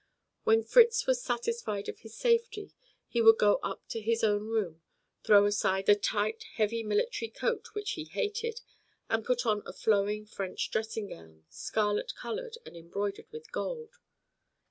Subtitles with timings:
[0.45, 2.73] When Fritz was satisfied of his safety,
[3.07, 4.81] he would go up to his own room,
[5.23, 8.61] throw aside the tight, heavy military coat which he hated,
[9.11, 13.99] and put on a flowing French dressing gown, scarlet colored, and embroidered with gold.